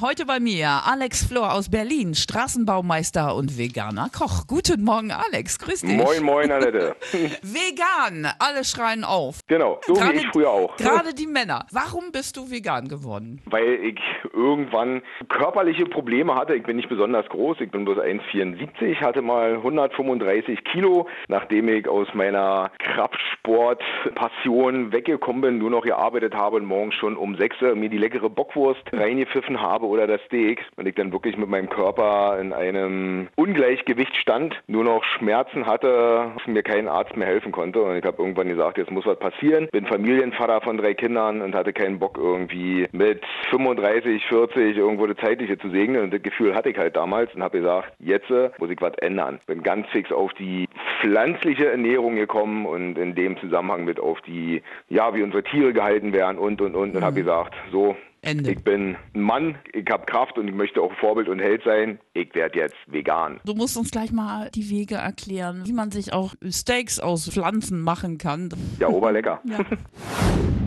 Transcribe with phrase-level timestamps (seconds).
[0.00, 4.46] Heute bei mir Alex Flor aus Berlin, Straßenbaumeister und veganer Koch.
[4.46, 5.58] Guten Morgen, Alex.
[5.58, 5.96] Grüß dich.
[5.96, 6.94] Moin, moin, Annette.
[7.42, 9.40] Vegan, alle schreien auf.
[9.48, 10.76] Genau, so Gerade- wie ich früher auch.
[10.76, 11.66] Gerade die Männer.
[11.72, 13.42] Warum bist du vegan geworden?
[13.46, 13.98] Weil ich
[14.32, 16.54] irgendwann körperliche Probleme hatte.
[16.54, 21.08] Ich bin nicht besonders groß, ich bin bloß 1,74, hatte mal 135 Kilo.
[21.26, 27.36] Nachdem ich aus meiner Kraftsport-Passion weggekommen bin, nur noch gearbeitet habe und morgens schon um
[27.36, 30.64] 6 Uhr mir die leckere Bockwurst reingepfiffen habe oder das Steak.
[30.76, 36.32] Und ich dann wirklich mit meinem Körper in einem Ungleichgewicht stand, nur noch Schmerzen hatte,
[36.46, 37.82] mir kein Arzt mehr helfen konnte.
[37.82, 39.68] Und ich habe irgendwann gesagt, jetzt muss was passieren.
[39.72, 45.16] Bin Familienvater von drei Kindern und hatte keinen Bock irgendwie mit 35, 40 irgendwo das
[45.18, 46.02] Zeitliche zu segnen.
[46.02, 48.94] Und das Gefühl hatte ich halt damals und habe gesagt, jetzt äh, muss ich was
[48.98, 49.40] ändern.
[49.46, 50.68] Bin ganz fix auf die
[51.00, 56.12] pflanzliche Ernährung gekommen und in dem Zusammenhang mit auf die, ja, wie unsere Tiere gehalten
[56.12, 56.96] werden und und und.
[56.96, 58.52] Und habe gesagt, so, Ende.
[58.52, 61.98] ich bin ein Mann, ich habe Kraft und ich möchte auch Vorbild und Held sein.
[62.14, 63.40] Ich werde jetzt vegan.
[63.44, 67.80] Du musst uns gleich mal die Wege erklären, wie man sich auch Steaks aus Pflanzen
[67.80, 68.48] machen kann.
[68.78, 69.40] Ja, oberlecker.
[69.44, 69.58] Ja.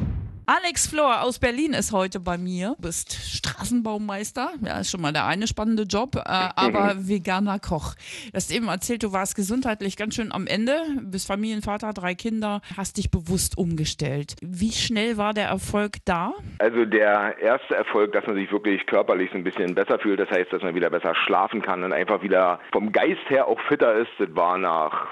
[0.53, 2.75] Alex Flor aus Berlin ist heute bei mir.
[2.75, 4.49] Du bist Straßenbaumeister.
[4.61, 7.95] Ja, ist schon mal der eine spannende Job, äh, aber veganer Koch.
[8.25, 12.59] Du hast eben erzählt, du warst gesundheitlich ganz schön am Ende, bist Familienvater, drei Kinder,
[12.75, 14.35] hast dich bewusst umgestellt.
[14.41, 16.33] Wie schnell war der Erfolg da?
[16.59, 20.29] Also der erste Erfolg, dass man sich wirklich körperlich so ein bisschen besser fühlt, das
[20.31, 23.93] heißt, dass man wieder besser schlafen kann und einfach wieder vom Geist her auch fitter
[23.95, 25.07] ist, das war nach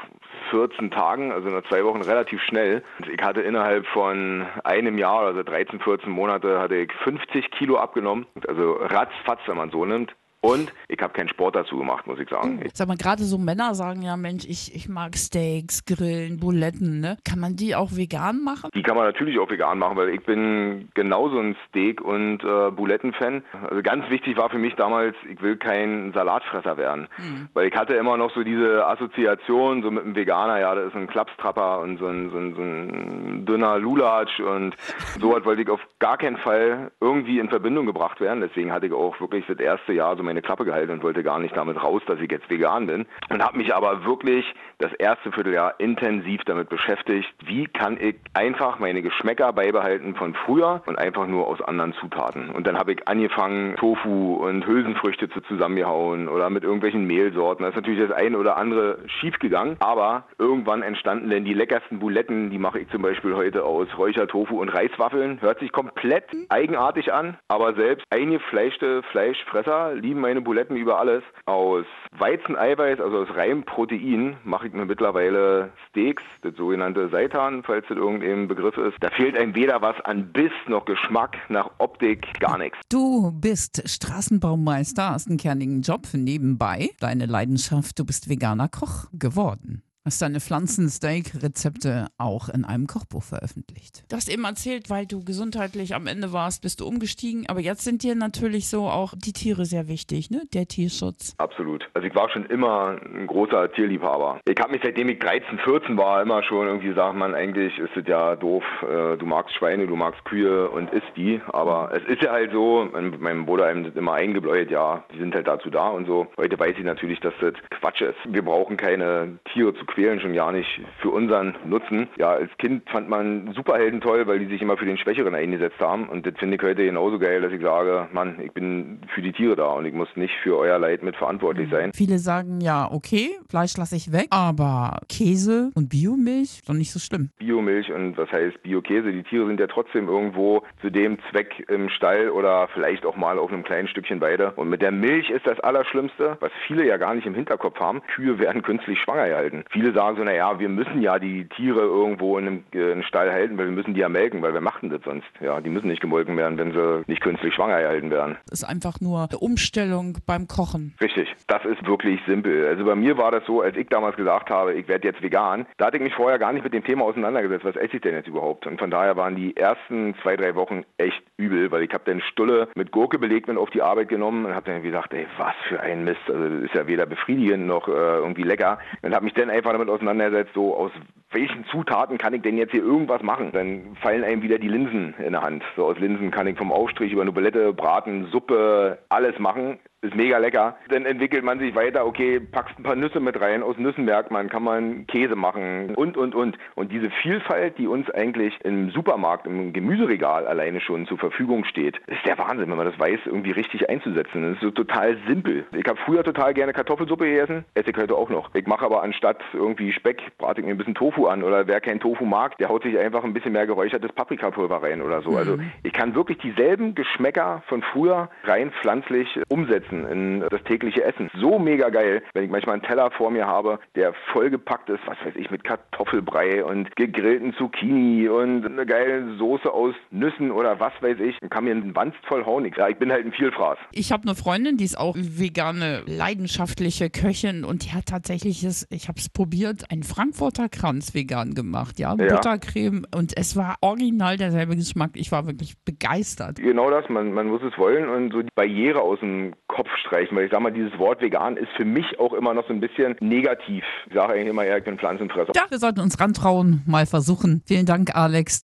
[0.49, 2.83] 14 Tagen, also nach zwei Wochen relativ schnell.
[3.11, 8.25] Ich hatte innerhalb von einem Jahr, also 13, 14 Monate, hatte ich 50 Kilo abgenommen.
[8.47, 10.15] Also ratzfatz, wenn man so nimmt.
[10.41, 12.63] Und ich habe keinen Sport dazu gemacht, muss ich sagen.
[12.73, 17.17] Sag mal, gerade so Männer sagen ja, Mensch, ich, ich mag Steaks, Grillen, Buletten, ne?
[17.25, 18.69] Kann man die auch vegan machen?
[18.73, 22.71] Die kann man natürlich auch vegan machen, weil ich bin genauso ein Steak- und äh,
[22.71, 23.43] Buletten-Fan.
[23.69, 27.07] Also ganz wichtig war für mich damals, ich will kein Salatfresser werden.
[27.53, 30.95] Weil ich hatte immer noch so diese Assoziation, so mit einem Veganer, ja, das ist
[30.95, 34.75] ein Klapstrapper und so ein, so ein, so ein dünner Lulatsch und
[35.19, 38.41] sowas wollte ich auf gar keinen Fall irgendwie in Verbindung gebracht werden.
[38.41, 41.39] Deswegen hatte ich auch wirklich das erste Jahr so meine Klappe gehalten und wollte gar
[41.39, 43.07] nicht damit raus, dass ich jetzt vegan bin.
[43.29, 44.45] Und habe mich aber wirklich
[44.79, 50.81] das erste Vierteljahr intensiv damit beschäftigt, wie kann ich einfach meine Geschmäcker beibehalten von früher
[50.85, 52.49] und einfach nur aus anderen Zutaten.
[52.49, 57.63] Und dann habe ich angefangen, Tofu und Hülsenfrüchte zu zusammengehauen oder mit irgendwelchen Mehlsorten.
[57.63, 61.99] Da ist natürlich das eine oder andere schief gegangen, aber irgendwann entstanden dann die leckersten
[61.99, 65.41] Buletten, die mache ich zum Beispiel heute aus Räuchertofu und Reiswaffeln.
[65.41, 71.23] Hört sich komplett eigenartig an, aber selbst eingefleischte Fleischfresser lieben meine Buletten über alles.
[71.45, 71.85] Aus
[72.17, 77.97] Weizeneiweiß, also aus reinem Protein, mache ich mir mittlerweile Steaks, das sogenannte Seitan, falls das
[77.97, 78.97] irgendein Begriff ist.
[79.01, 82.77] Da fehlt einem weder was an Biss noch Geschmack, nach Optik, gar nichts.
[82.89, 86.89] Du bist Straßenbaumeister, hast einen kernigen Job nebenbei.
[86.99, 89.83] Deine Leidenschaft, du bist veganer Koch geworden.
[90.05, 94.05] Hast deine Pflanzensteak-Rezepte auch in einem Kochbuch veröffentlicht.
[94.09, 97.47] Du hast eben erzählt, weil du gesundheitlich am Ende warst, bist du umgestiegen.
[97.47, 100.43] Aber jetzt sind dir natürlich so auch die Tiere sehr wichtig, ne?
[100.53, 101.35] Der Tierschutz.
[101.37, 101.89] Absolut.
[101.93, 104.39] Also ich war schon immer ein großer Tierliebhaber.
[104.47, 107.95] Ich habe mich seitdem ich 13, 14 war immer schon irgendwie sagt man, eigentlich ist
[107.97, 111.41] es ja doof, äh, du magst Schweine, du magst Kühe und isst die.
[111.49, 115.19] Aber es ist ja halt so, mein, mein Bruder einem das immer eingebläut, ja, die
[115.19, 116.27] sind halt dazu da und so.
[116.37, 118.17] Heute weiß ich natürlich, dass das Quatsch ist.
[118.25, 122.07] Wir brauchen keine Tiere zu quälen, schon gar nicht für unseren Nutzen.
[122.17, 125.79] Ja, als Kind fand man Superhelden toll, weil die sich immer für den Schwächeren eingesetzt
[125.79, 126.07] haben.
[126.07, 129.31] Und das finde ich heute genauso geil, dass ich sage, Mann, ich bin für die
[129.31, 131.91] Tiere da und ich muss nicht für euer Leid mitverantwortlich sein.
[131.93, 136.99] Viele sagen ja, okay, Fleisch lasse ich weg, aber Käse und Biomilch, doch nicht so
[136.99, 137.29] schlimm.
[137.39, 139.11] Biomilch und was heißt Biokäse?
[139.11, 143.39] Die Tiere sind ja trotzdem irgendwo zu dem Zweck im Stall oder vielleicht auch mal
[143.39, 144.51] auf einem kleinen Stückchen Weide.
[144.55, 148.01] Und mit der Milch ist das Allerschlimmste, was viele ja gar nicht im Hinterkopf haben.
[148.15, 149.63] Kühe werden künstlich schwanger gehalten.
[149.71, 153.31] Viele sagen so, naja, wir müssen ja die Tiere irgendwo in einem, äh, einem Stall
[153.31, 155.27] halten, weil wir müssen die ja melken, weil wir machten das sonst.
[155.41, 158.37] Ja, die müssen nicht gemolken werden, wenn sie nicht künstlich schwanger gehalten werden.
[158.49, 160.93] Das ist einfach nur eine Umstellung beim Kochen.
[161.01, 162.67] Richtig, das ist wirklich simpel.
[162.67, 165.65] Also bei mir war das so, als ich damals gesagt habe, ich werde jetzt vegan,
[165.77, 168.15] da hatte ich mich vorher gar nicht mit dem Thema auseinandergesetzt, was esse ich denn
[168.15, 168.67] jetzt überhaupt?
[168.67, 172.21] Und von daher waren die ersten zwei, drei Wochen echt übel, weil ich habe dann
[172.21, 175.53] Stulle mit Gurke belegt mit auf die Arbeit genommen und habe dann gesagt, ey, was
[175.67, 178.79] für ein Mist, also das ist ja weder befriedigend noch äh, irgendwie lecker.
[179.01, 180.91] Und habe mich dann einfach damit auseinandergesetzt, so aus
[181.31, 183.51] welchen Zutaten kann ich denn jetzt hier irgendwas machen?
[183.51, 185.63] Dann fallen einem wieder die Linsen in der Hand.
[185.75, 190.37] So aus Linsen kann ich vom Aufstrich über Nubelette, Braten, Suppe, alles machen ist mega
[190.37, 190.77] lecker.
[190.89, 194.31] Dann entwickelt man sich weiter, okay, packst ein paar Nüsse mit rein, aus Nüssen merkt
[194.31, 196.57] man, kann man Käse machen und, und, und.
[196.75, 201.97] Und diese Vielfalt, die uns eigentlich im Supermarkt, im Gemüseregal alleine schon zur Verfügung steht,
[202.07, 204.43] ist der Wahnsinn, wenn man das weiß, irgendwie richtig einzusetzen.
[204.43, 205.65] Das ist so total simpel.
[205.73, 208.53] Ich habe früher total gerne Kartoffelsuppe gegessen, esse ich heute auch noch.
[208.55, 211.81] Ich mache aber anstatt irgendwie Speck, brate ich mir ein bisschen Tofu an oder wer
[211.81, 215.35] kein Tofu mag, der haut sich einfach ein bisschen mehr geräuchertes Paprikapulver rein oder so.
[215.37, 215.71] Also mhm.
[215.83, 221.29] ich kann wirklich dieselben Geschmäcker von früher rein pflanzlich umsetzen umsetzen in das tägliche Essen.
[221.39, 225.17] So mega geil, wenn ich manchmal einen Teller vor mir habe, der vollgepackt ist, was
[225.23, 230.93] weiß ich, mit Kartoffelbrei und gegrillten Zucchini und eine geile Soße aus Nüssen oder was
[231.01, 232.65] weiß ich, und kann mir einen Wanst voll hauen.
[232.65, 233.77] Ich, ja, ich bin halt ein Vielfraß.
[233.91, 239.07] Ich habe eine Freundin, die ist auch vegane, leidenschaftliche Köchin und die hat tatsächlich, ich
[239.07, 244.37] habe es probiert, einen Frankfurter Kranz vegan gemacht, ja, ja, Buttercreme und es war original
[244.37, 245.11] derselbe Geschmack.
[245.15, 246.57] Ich war wirklich begeistert.
[246.57, 250.35] Genau das, man, man muss es wollen und so die Barriere aus dem Kopf streichen,
[250.35, 252.79] weil ich sage mal, dieses Wort vegan ist für mich auch immer noch so ein
[252.79, 253.83] bisschen negativ.
[254.07, 255.51] Ich sage eigentlich immer, ja, ich bin Pflanzenfresser.
[255.55, 257.61] Ja, wir sollten uns rantrauen, mal versuchen.
[257.65, 258.57] Vielen Dank, Alex.